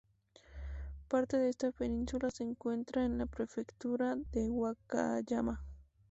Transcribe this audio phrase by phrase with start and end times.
[1.09, 5.63] Parte de esta península se encuentra en la prefectura de Wakayama.